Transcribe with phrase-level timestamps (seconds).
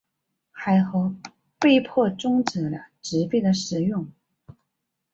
[0.49, 1.29] 海合都
[1.59, 4.11] 被迫中止了纸币的使用。